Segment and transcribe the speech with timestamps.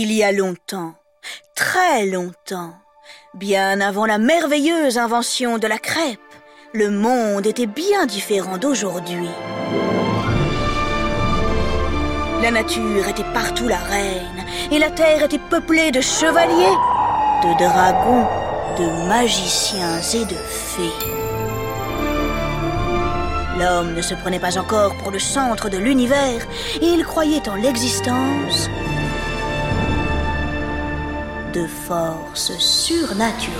[0.00, 0.94] Il y a longtemps,
[1.56, 2.72] très longtemps,
[3.34, 6.20] bien avant la merveilleuse invention de la crêpe,
[6.72, 9.28] le monde était bien différent d'aujourd'hui.
[12.40, 16.78] La nature était partout la reine, et la terre était peuplée de chevaliers,
[17.42, 18.28] de dragons,
[18.78, 21.06] de magiciens et de fées.
[23.58, 26.46] L'homme ne se prenait pas encore pour le centre de l'univers,
[26.80, 28.70] et il croyait en l'existence
[31.52, 33.54] de forces surnaturelles.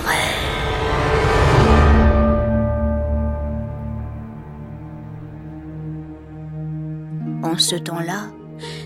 [7.43, 8.31] En ce temps-là,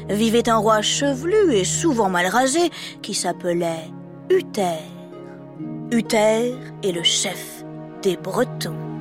[0.08, 2.70] vivait un roi chevelu et souvent mal rasé
[3.00, 3.90] qui s'appelait
[4.30, 4.78] Uther.
[5.90, 7.64] Uther est le chef
[8.02, 8.91] des Bretons.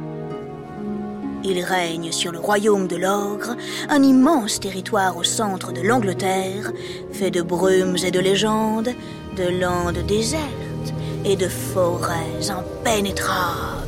[1.44, 3.56] Il règne sur le royaume de l'Ogre,
[3.90, 6.72] un immense territoire au centre de l'Angleterre,
[7.12, 8.94] fait de brumes et de légendes,
[9.36, 10.94] de landes désertes
[11.26, 13.88] et de forêts impénétrables.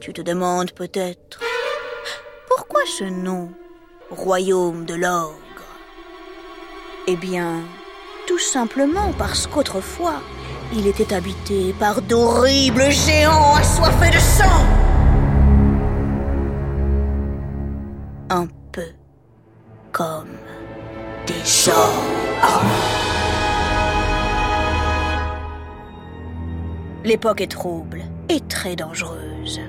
[0.00, 1.40] Tu te demandes peut-être
[2.48, 3.50] pourquoi ce nom,
[4.10, 5.34] royaume de l'ogre?
[7.06, 7.60] Eh bien,
[8.26, 10.22] tout simplement parce qu'autrefois,
[10.72, 14.44] il était habité par d'horribles géants assoiffés de sang.
[18.30, 18.92] Un peu
[19.92, 20.36] comme
[21.26, 22.18] des hommes.
[27.04, 29.60] L'époque est trouble et très dangereuse.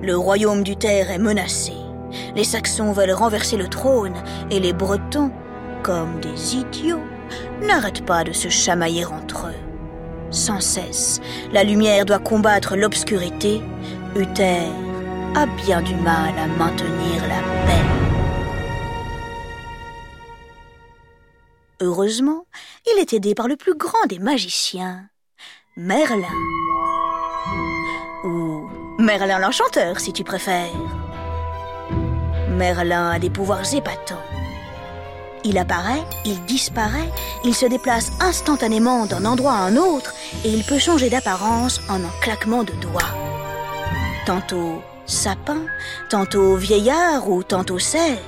[0.00, 1.72] Le royaume du Terre est menacé.
[2.34, 4.14] Les Saxons veulent renverser le trône
[4.50, 5.30] et les Bretons,
[5.82, 7.02] comme des idiots,
[7.62, 9.67] n'arrêtent pas de se chamailler entre eux.
[10.30, 11.20] Sans cesse,
[11.52, 13.62] la lumière doit combattre l'obscurité.
[14.14, 14.60] Uther
[15.34, 17.78] a bien du mal à maintenir la paix.
[21.80, 22.44] Heureusement,
[22.92, 25.08] il est aidé par le plus grand des magiciens,
[25.76, 26.26] Merlin.
[28.24, 30.72] Ou Merlin l'Enchanteur, si tu préfères.
[32.50, 34.27] Merlin a des pouvoirs épatants.
[35.44, 37.10] Il apparaît, il disparaît,
[37.44, 41.96] il se déplace instantanément d'un endroit à un autre et il peut changer d'apparence en
[41.96, 43.14] un claquement de doigts.
[44.26, 45.62] Tantôt sapin,
[46.10, 48.18] tantôt vieillard ou tantôt cerf,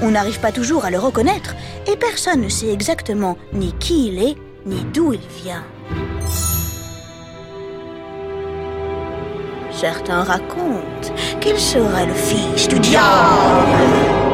[0.00, 1.54] on n'arrive pas toujours à le reconnaître
[1.90, 5.64] et personne ne sait exactement ni qui il est ni d'où il vient.
[9.72, 14.29] Certains racontent qu'il serait le fils du diable.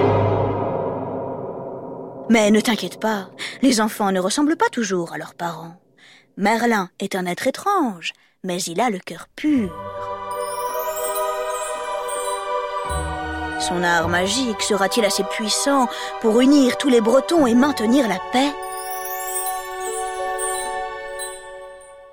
[2.29, 3.29] Mais ne t'inquiète pas,
[3.63, 5.77] les enfants ne ressemblent pas toujours à leurs parents.
[6.37, 9.75] Merlin est un être étrange, mais il a le cœur pur.
[13.61, 15.89] Son art magique sera-t-il assez puissant
[16.21, 18.53] pour unir tous les Bretons et maintenir la paix?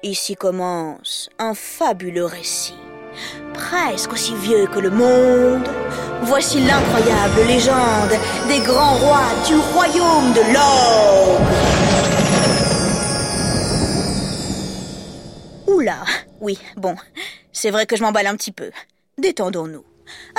[0.03, 2.77] Ici commence un fabuleux récit
[3.53, 5.67] presque aussi vieux que le monde.
[6.23, 8.11] Voici l'incroyable légende
[8.47, 11.39] des grands rois du royaume de l'or.
[15.67, 15.97] Oula,
[16.39, 16.95] oui, bon,
[17.51, 18.71] c'est vrai que je m'emballe un petit peu.
[19.17, 19.83] Détendons-nous.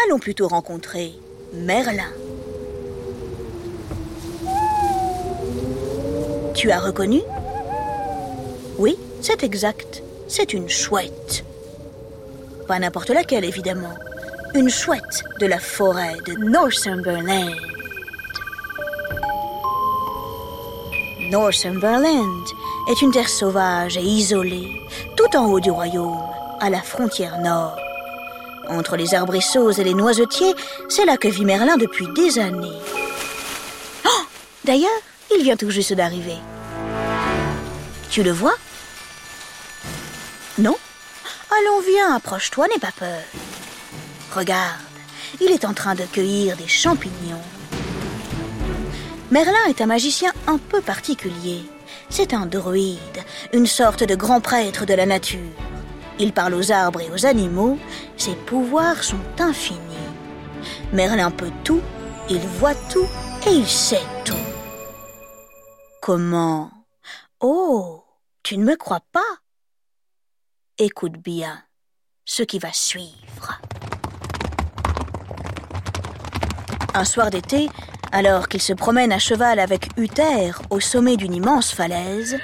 [0.05, 1.15] Allons plutôt rencontrer
[1.53, 2.11] Merlin.
[6.55, 7.21] Tu as reconnu?
[8.79, 10.03] Oui, c'est exact.
[10.29, 11.45] C'est une chouette.
[12.67, 13.95] Pas n'importe laquelle, évidemment.
[14.55, 17.55] Une chouette de la forêt de Northumberland.
[21.31, 22.45] Northumberland
[22.89, 24.81] est une terre sauvage et isolée,
[25.17, 26.23] tout en haut du royaume,
[26.61, 27.77] à la frontière nord.
[28.69, 30.55] Entre les arbrisseaux et les noisetiers,
[30.89, 32.81] c'est là que vit Merlin depuis des années.
[34.07, 34.23] Oh
[34.65, 34.91] D'ailleurs,
[35.35, 36.37] il vient tout juste d'arriver.
[38.11, 38.55] Tu le vois?
[40.59, 40.77] Non?
[41.61, 43.23] Allons, viens, approche-toi, n'aie pas peur.
[44.35, 44.81] Regarde,
[45.41, 47.43] il est en train de cueillir des champignons.
[49.31, 51.63] Merlin est un magicien un peu particulier.
[52.09, 52.99] C'est un druide,
[53.53, 55.53] une sorte de grand prêtre de la nature.
[56.19, 57.79] Il parle aux arbres et aux animaux,
[58.17, 59.81] ses pouvoirs sont infinis.
[60.93, 61.83] Merlin peut tout,
[62.29, 63.07] il voit tout
[63.47, 64.35] et il sait tout.
[66.01, 66.71] Comment?
[67.41, 68.03] Oh,
[68.43, 69.21] tu ne me crois pas?
[70.79, 71.63] Écoute bien
[72.25, 73.61] ce qui va suivre.
[76.95, 77.69] Un soir d'été,
[78.11, 82.39] alors qu'il se promène à cheval avec Uther au sommet d'une immense falaise,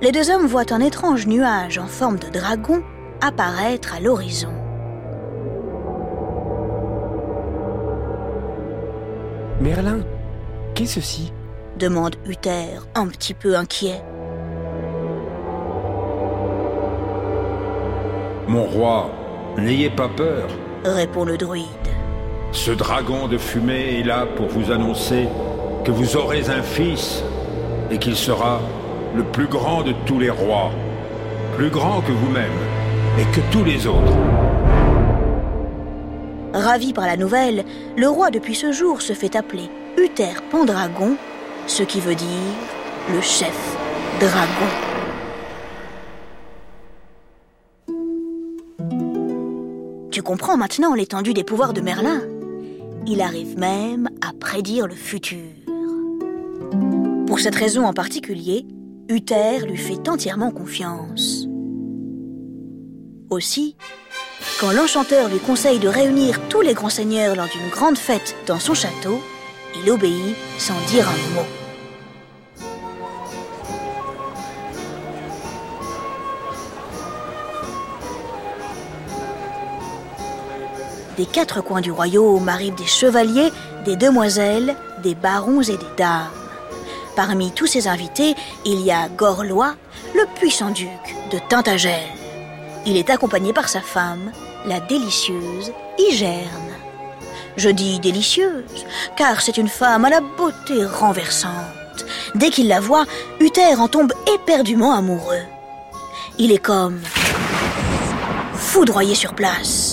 [0.00, 2.80] les deux hommes voient un étrange nuage en forme de dragon
[3.20, 4.52] apparaître à l'horizon.
[9.60, 10.04] Merlin,
[10.76, 11.32] Qu'est ceci?
[11.76, 14.00] demande Uther, un petit peu inquiet.
[18.50, 19.08] Mon roi,
[19.58, 20.48] n'ayez pas peur,
[20.84, 21.66] répond le druide.
[22.50, 25.28] Ce dragon de fumée est là pour vous annoncer
[25.84, 27.22] que vous aurez un fils
[27.92, 28.60] et qu'il sera
[29.14, 30.72] le plus grand de tous les rois,
[31.56, 32.58] plus grand que vous-même
[33.20, 34.16] et que tous les autres.
[36.52, 37.64] Ravi par la nouvelle,
[37.96, 41.14] le roi depuis ce jour se fait appeler Uther Pendragon,
[41.68, 42.26] ce qui veut dire
[43.14, 43.76] le chef
[44.18, 44.89] dragon.
[50.20, 52.20] Tu comprends maintenant l'étendue des pouvoirs de Merlin
[53.06, 55.48] Il arrive même à prédire le futur.
[57.26, 58.66] Pour cette raison en particulier,
[59.08, 61.46] Uther lui fait entièrement confiance.
[63.30, 63.76] Aussi,
[64.60, 68.60] quand l'enchanteur lui conseille de réunir tous les grands seigneurs lors d'une grande fête dans
[68.60, 69.22] son château,
[69.82, 71.59] il obéit sans dire un mot.
[81.20, 83.52] Des quatre coins du royaume arrivent des chevaliers,
[83.84, 86.30] des demoiselles, des barons et des dames.
[87.14, 88.34] Parmi tous ces invités,
[88.64, 89.74] il y a Gorlois,
[90.14, 90.88] le puissant duc
[91.30, 92.08] de Tintagel.
[92.86, 94.32] Il est accompagné par sa femme,
[94.64, 96.72] la délicieuse Hygerne.
[97.58, 102.06] Je dis délicieuse, car c'est une femme à la beauté renversante.
[102.34, 103.04] Dès qu'il la voit,
[103.40, 105.44] Uther en tombe éperdument amoureux.
[106.38, 106.98] Il est comme
[108.54, 109.89] foudroyé sur place.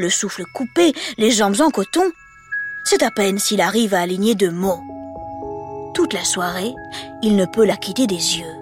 [0.00, 2.12] Le souffle coupé, les jambes en coton,
[2.84, 4.80] c'est à peine s'il arrive à aligner deux mots.
[5.92, 6.72] Toute la soirée,
[7.20, 8.54] il ne peut la quitter des yeux.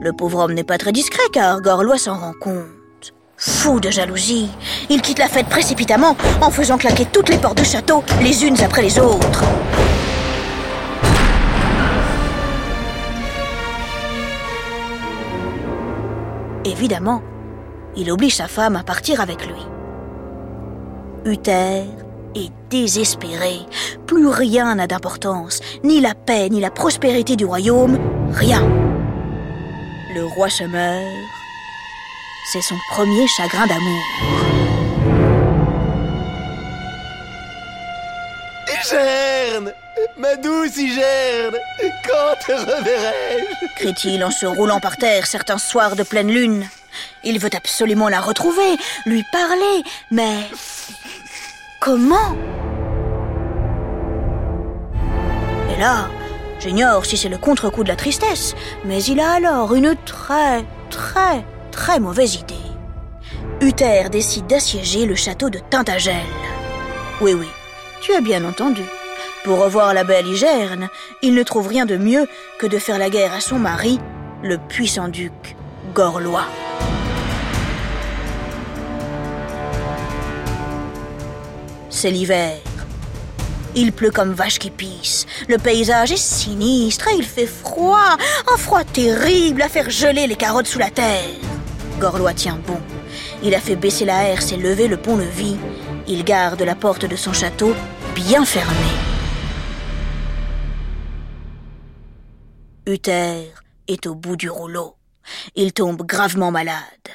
[0.00, 3.14] Le pauvre homme n'est pas très discret car Gorlois s'en rend compte.
[3.36, 4.48] Fou de jalousie,
[4.90, 8.60] il quitte la fête précipitamment en faisant claquer toutes les portes du château les unes
[8.62, 9.42] après les autres.
[16.64, 17.22] Évidemment,
[17.96, 19.73] il oblige sa femme à partir avec lui.
[21.24, 21.84] Uther
[22.34, 23.60] est désespéré.
[24.06, 27.98] Plus rien n'a d'importance, ni la paix, ni la prospérité du royaume,
[28.32, 28.62] rien.
[30.14, 31.02] Le roi se meurt.
[32.52, 34.02] C'est son premier chagrin d'amour.
[38.68, 39.72] Hygerne
[40.18, 41.56] Ma douce Hygerne
[42.06, 43.66] Quand te reverrai-je?
[43.76, 46.68] Crie-t-il en se roulant par terre certains soirs de pleine lune.
[47.24, 50.48] Il veut absolument la retrouver, lui parler, mais
[51.84, 52.34] comment
[55.70, 56.08] Et là,
[56.58, 58.54] j'ignore si c'est le contre-coup de la tristesse,
[58.86, 62.54] mais il a alors une très, très, très mauvaise idée.
[63.60, 66.14] Uther décide d'assiéger le château de Tintagel.
[67.20, 67.48] Oui, oui,
[68.00, 68.82] tu as bien entendu.
[69.44, 70.88] Pour revoir la belle Hygerne,
[71.20, 72.26] il ne trouve rien de mieux
[72.58, 74.00] que de faire la guerre à son mari,
[74.42, 75.54] le puissant duc
[75.92, 76.46] Gorlois.
[82.04, 82.58] C'est l'hiver.
[83.74, 85.24] Il pleut comme vache qui pisse.
[85.48, 88.18] Le paysage est sinistre et il fait froid.
[88.46, 91.24] Un froid terrible à faire geler les carottes sous la terre.
[91.98, 92.78] Gorlois tient bon.
[93.42, 95.56] Il a fait baisser la herse et lever le pont-levis.
[96.06, 97.74] Il garde la porte de son château
[98.14, 98.98] bien fermée.
[102.86, 103.50] Uther
[103.88, 104.96] est au bout du rouleau.
[105.54, 107.08] Il tombe gravement malade.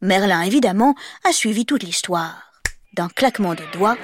[0.00, 0.94] Merlin, évidemment,
[1.28, 2.49] a suivi toute l'histoire.
[2.94, 3.96] D'un claquement de doigts,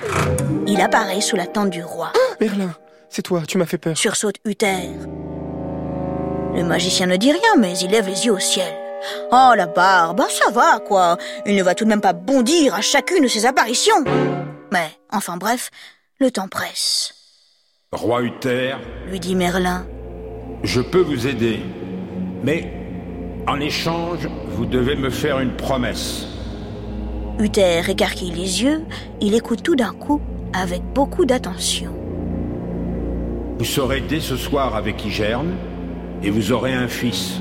[0.66, 2.12] il apparaît sous la tente du roi.
[2.40, 2.74] Merlin,
[3.10, 3.96] c'est toi, tu m'as fait peur.
[3.96, 4.90] Sursaute Uther.
[6.54, 8.72] Le magicien ne dit rien, mais il lève les yeux au ciel.
[9.32, 11.18] Oh, la barbe, ça va, quoi.
[11.46, 14.04] Il ne va tout de même pas bondir à chacune de ses apparitions.
[14.72, 15.70] Mais, enfin bref,
[16.18, 17.12] le temps presse.
[17.92, 18.76] Roi Uther,
[19.08, 19.86] Lui dit Merlin.
[20.62, 21.60] je peux vous aider,
[22.42, 22.72] mais
[23.48, 26.26] en échange, vous devez me faire une promesse.
[27.38, 28.82] Uther écarquille les yeux,
[29.20, 30.22] il écoute tout d'un coup
[30.54, 31.90] avec beaucoup d'attention.
[33.58, 35.54] Vous serez dès ce soir avec Hygerne
[36.22, 37.40] et vous aurez un fils.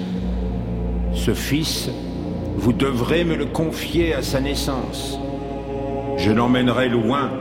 [1.14, 1.90] Ce fils,
[2.58, 5.18] vous devrez me le confier à sa naissance.
[6.18, 7.32] Je l'emmènerai loin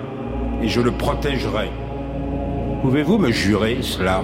[0.63, 1.71] et je le protégerai.
[2.83, 4.23] Pouvez-vous me jurer cela?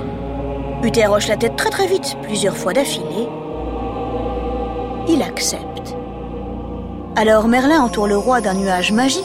[0.84, 3.26] Uther hoche la tête très très vite, plusieurs fois d'affilée.
[5.08, 5.96] Il accepte.
[7.16, 9.24] Alors Merlin entoure le roi d'un nuage magique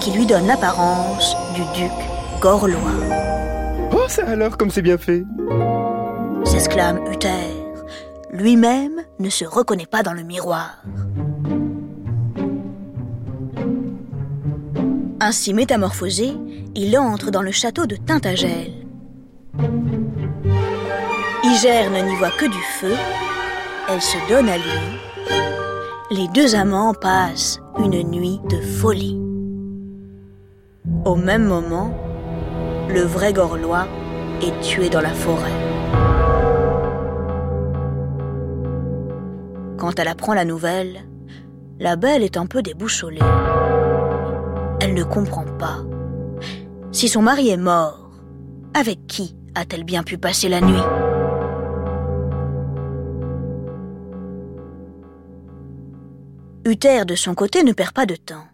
[0.00, 1.92] qui lui donne l'apparence du duc
[2.40, 2.76] Gorlois.
[3.92, 5.22] Oh, ça alors, comme c'est bien fait.
[6.44, 7.28] S'exclame Uther.
[8.32, 10.82] Lui-même ne se reconnaît pas dans le miroir.
[15.20, 16.32] Ainsi métamorphosé,
[16.74, 18.72] il entre dans le château de Tintagel.
[21.44, 22.94] Igerne n'y voit que du feu,
[23.88, 25.61] elle se donne à lui.
[26.14, 29.18] Les deux amants passent une nuit de folie.
[31.06, 31.96] Au même moment,
[32.90, 33.86] le vrai Gorlois
[34.42, 35.54] est tué dans la forêt.
[39.78, 41.00] Quand elle apprend la nouvelle,
[41.80, 43.22] la belle est un peu déboussolée.
[44.82, 45.78] Elle ne comprend pas.
[46.90, 48.10] Si son mari est mort,
[48.74, 50.82] avec qui a-t-elle bien pu passer la nuit
[56.64, 58.46] Uther, de son côté, ne perd pas de temps.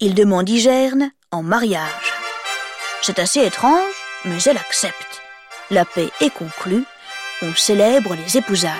[0.00, 2.12] Il demande Igerne en mariage.
[3.00, 3.94] C'est assez étrange,
[4.24, 5.22] mais elle accepte.
[5.70, 6.84] La paix est conclue,
[7.42, 8.72] on célèbre les épousailles.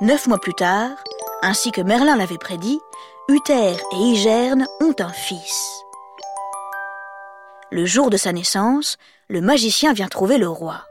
[0.00, 0.90] Neuf mois plus tard,
[1.42, 2.80] ainsi que Merlin l'avait prédit,
[3.28, 5.84] Uther et Igerne ont un fils.
[7.72, 8.98] Le jour de sa naissance,
[9.28, 10.82] le magicien vient trouver le roi.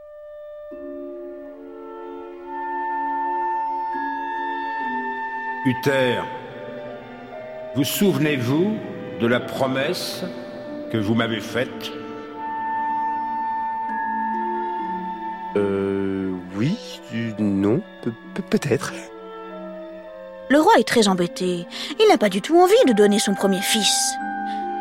[5.66, 6.22] Uther,
[7.74, 8.78] vous souvenez-vous
[9.20, 10.24] de la promesse
[10.90, 11.92] que vous m'avez faite?
[15.56, 16.00] Euh.
[16.60, 16.76] Oui,
[17.38, 17.80] non,
[18.50, 18.92] peut-être.
[20.50, 21.66] Le roi est très embêté.
[21.98, 24.14] Il n'a pas du tout envie de donner son premier fils.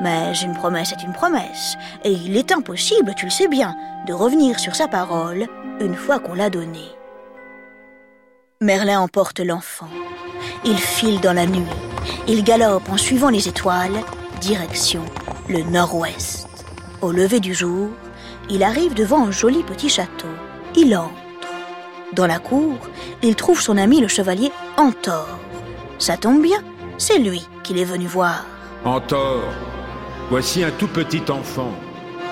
[0.01, 3.75] Mais une promesse est une promesse, et il est impossible, tu le sais bien,
[4.07, 5.47] de revenir sur sa parole
[5.81, 6.91] une fois qu'on l'a donnée.
[8.61, 9.89] Merlin emporte l'enfant.
[10.65, 11.63] Il file dans la nuit.
[12.27, 14.03] Il galope en suivant les étoiles,
[14.41, 15.03] direction
[15.49, 16.47] le nord-ouest.
[17.01, 17.89] Au lever du jour,
[18.49, 20.27] il arrive devant un joli petit château.
[20.75, 21.13] Il entre.
[22.13, 22.77] Dans la cour,
[23.23, 25.27] il trouve son ami le chevalier Antor.
[25.97, 26.59] Ça tombe bien,
[26.97, 28.45] c'est lui qu'il est venu voir.
[28.85, 29.43] Antor,
[30.29, 31.71] voici un tout petit enfant.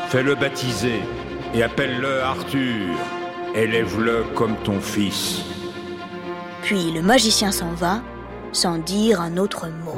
[0.10, 1.02] Fais-le baptiser
[1.54, 2.96] et appelle-le Arthur.
[3.56, 5.42] Élève-le comme ton fils.
[6.62, 8.02] Puis le magicien s'en va
[8.52, 9.98] sans dire un autre mot.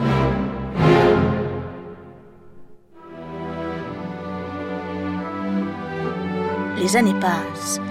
[6.78, 7.82] Les années passent.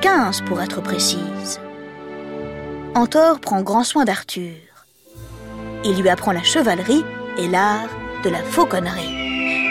[0.00, 1.60] Quinze pour être précise.
[2.94, 4.56] Antor prend grand soin d'Arthur.
[5.84, 7.04] Il lui apprend la chevalerie
[7.38, 7.88] et l'art
[8.22, 9.16] de la fauconnerie.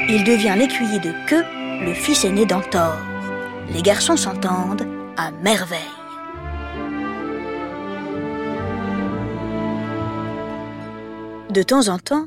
[0.10, 1.44] Il devient l'écuyer de Queue,
[1.86, 2.96] le fils aîné d'Antor.
[3.74, 4.88] Les garçons s'entendent
[5.18, 5.80] à merveille.
[11.52, 12.26] De temps en temps,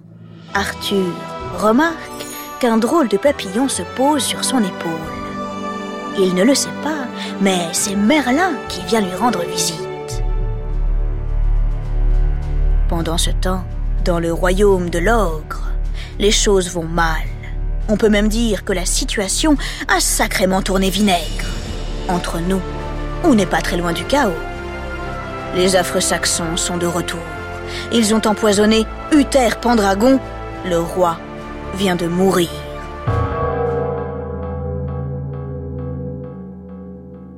[0.54, 1.12] Arthur
[1.58, 2.26] remarque
[2.60, 4.92] qu'un drôle de papillon se pose sur son épaule.
[6.18, 7.06] Il ne le sait pas,
[7.40, 10.22] mais c'est Merlin qui vient lui rendre visite.
[12.88, 13.64] Pendant ce temps,
[14.04, 15.71] dans le royaume de l'ogre,
[16.18, 17.22] les choses vont mal.
[17.88, 19.56] On peut même dire que la situation
[19.88, 21.46] a sacrément tourné vinaigre.
[22.08, 22.60] Entre nous,
[23.24, 24.32] on n'est pas très loin du chaos.
[25.54, 27.20] Les affreux saxons sont de retour.
[27.92, 30.18] Ils ont empoisonné Uther Pendragon.
[30.64, 31.18] Le roi
[31.74, 32.48] vient de mourir.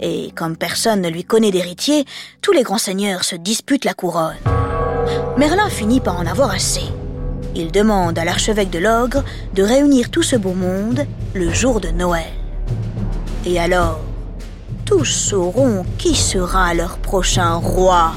[0.00, 2.04] Et comme personne ne lui connaît d'héritier,
[2.42, 4.36] tous les grands seigneurs se disputent la couronne.
[5.38, 6.82] Merlin finit par en avoir assez.
[7.56, 9.22] Il demande à l'archevêque de l'ogre
[9.54, 12.32] de réunir tout ce beau monde le jour de Noël.
[13.46, 14.00] Et alors,
[14.84, 18.12] tous sauront qui sera leur prochain roi.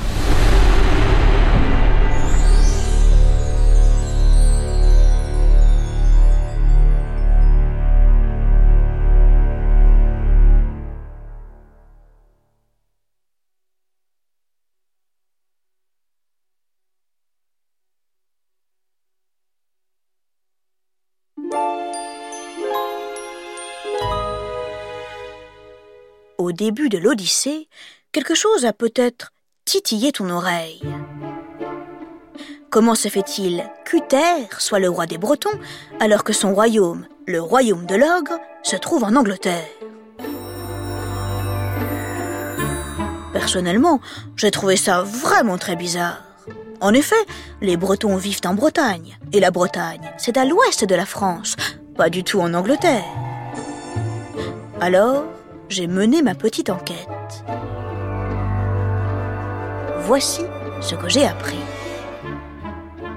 [26.48, 27.68] Au début de l'Odyssée,
[28.14, 29.34] quelque chose a peut-être
[29.66, 30.82] titillé ton oreille.
[32.70, 35.60] Comment se fait-il qu'Uther soit le roi des Bretons
[36.00, 39.68] alors que son royaume, le royaume de l'ogre, se trouve en Angleterre?
[43.34, 44.00] Personnellement,
[44.38, 46.24] j'ai trouvé ça vraiment très bizarre.
[46.80, 47.26] En effet,
[47.60, 51.58] les Bretons vivent en Bretagne, et la Bretagne, c'est à l'ouest de la France,
[51.98, 53.04] pas du tout en Angleterre.
[54.80, 55.26] Alors,
[55.70, 57.44] j'ai mené ma petite enquête.
[60.00, 60.42] Voici
[60.82, 61.60] ce que j'ai appris.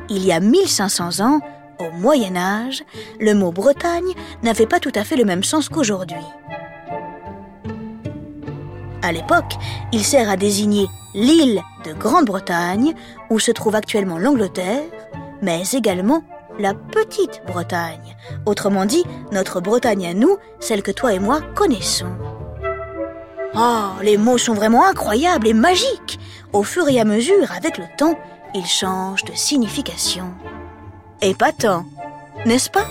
[0.09, 1.41] Il y a 1500 ans,
[1.79, 2.83] au Moyen Âge,
[3.21, 6.17] le mot Bretagne n'avait pas tout à fait le même sens qu'aujourd'hui.
[9.03, 9.55] À l'époque,
[9.93, 12.95] il sert à désigner l'île de Grande-Bretagne,
[13.31, 14.83] où se trouve actuellement l'Angleterre,
[15.43, 16.23] mais également
[16.59, 18.17] la Petite Bretagne.
[18.45, 22.13] Autrement dit, notre Bretagne à nous, celle que toi et moi connaissons.
[23.57, 26.19] Oh, les mots sont vraiment incroyables et magiques.
[26.53, 28.19] Au fur et à mesure, avec le temps,
[28.55, 30.33] ils changent de signification.
[31.21, 31.85] Épatant,
[32.47, 32.87] n'est-ce pas?